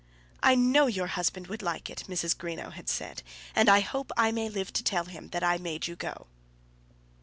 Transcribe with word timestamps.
"I 0.41 0.55
know 0.55 0.87
your 0.87 1.05
husband 1.05 1.45
would 1.45 1.61
like 1.61 1.87
it," 1.87 2.05
Mrs. 2.07 2.35
Greenow 2.35 2.71
had 2.71 2.89
said, 2.89 3.21
"and 3.53 3.69
I 3.69 3.81
hope 3.81 4.11
I 4.17 4.31
may 4.31 4.49
live 4.49 4.73
to 4.73 4.83
tell 4.83 5.05
him 5.05 5.27
that 5.29 5.43
I 5.43 5.59
made 5.59 5.85
you 5.85 5.95
go." 5.95 6.25